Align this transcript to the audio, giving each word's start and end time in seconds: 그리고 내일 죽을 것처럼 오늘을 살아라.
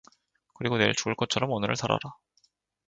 그리고 0.55 0.79
내일 0.79 0.95
죽을 0.95 1.13
것처럼 1.13 1.51
오늘을 1.51 1.75
살아라. 1.75 1.99